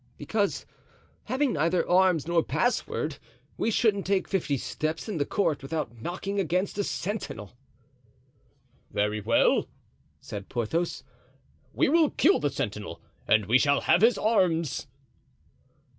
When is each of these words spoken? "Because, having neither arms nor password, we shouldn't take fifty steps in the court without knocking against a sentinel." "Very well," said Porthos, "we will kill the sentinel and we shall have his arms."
"Because, 0.17 0.65
having 1.25 1.53
neither 1.53 1.87
arms 1.87 2.27
nor 2.27 2.41
password, 2.41 3.19
we 3.55 3.69
shouldn't 3.69 4.07
take 4.07 4.27
fifty 4.27 4.57
steps 4.57 5.07
in 5.07 5.17
the 5.19 5.27
court 5.27 5.61
without 5.61 6.01
knocking 6.01 6.39
against 6.39 6.79
a 6.79 6.83
sentinel." 6.83 7.55
"Very 8.89 9.21
well," 9.21 9.67
said 10.19 10.49
Porthos, 10.49 11.03
"we 11.71 11.87
will 11.87 12.09
kill 12.09 12.39
the 12.39 12.49
sentinel 12.49 12.99
and 13.27 13.45
we 13.45 13.59
shall 13.59 13.81
have 13.81 14.01
his 14.01 14.17
arms." 14.17 14.87